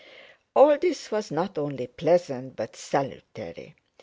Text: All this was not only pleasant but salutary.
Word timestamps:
All 0.55 0.79
this 0.79 1.11
was 1.11 1.29
not 1.29 1.59
only 1.59 1.85
pleasant 1.85 2.55
but 2.55 2.75
salutary. 2.75 3.75